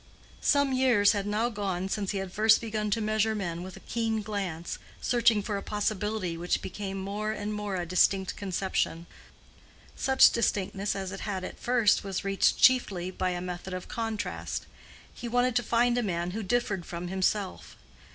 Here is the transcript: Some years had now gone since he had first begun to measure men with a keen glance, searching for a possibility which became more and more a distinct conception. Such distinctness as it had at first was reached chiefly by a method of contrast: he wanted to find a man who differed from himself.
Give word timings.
Some 0.41 0.73
years 0.73 1.11
had 1.11 1.27
now 1.27 1.49
gone 1.49 1.87
since 1.87 2.09
he 2.09 2.17
had 2.17 2.31
first 2.31 2.59
begun 2.59 2.89
to 2.89 3.01
measure 3.01 3.35
men 3.35 3.61
with 3.61 3.77
a 3.77 3.81
keen 3.81 4.23
glance, 4.23 4.79
searching 4.99 5.43
for 5.43 5.57
a 5.57 5.61
possibility 5.61 6.35
which 6.35 6.63
became 6.63 6.97
more 6.97 7.31
and 7.31 7.53
more 7.53 7.75
a 7.75 7.85
distinct 7.85 8.35
conception. 8.35 9.05
Such 9.95 10.31
distinctness 10.31 10.95
as 10.95 11.11
it 11.11 11.19
had 11.19 11.43
at 11.43 11.59
first 11.59 12.03
was 12.03 12.25
reached 12.25 12.57
chiefly 12.57 13.11
by 13.11 13.29
a 13.29 13.41
method 13.41 13.75
of 13.75 13.87
contrast: 13.87 14.65
he 15.13 15.27
wanted 15.27 15.55
to 15.57 15.61
find 15.61 15.99
a 15.99 16.01
man 16.01 16.31
who 16.31 16.41
differed 16.41 16.83
from 16.83 17.09
himself. 17.09 17.77